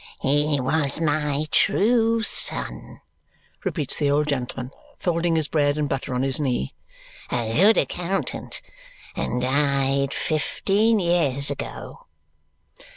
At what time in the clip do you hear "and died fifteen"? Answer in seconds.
9.15-10.97